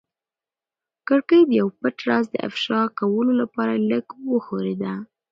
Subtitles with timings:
[1.07, 4.93] کړکۍ د یو پټ راز د افشا کولو لپاره لږه وښورېده.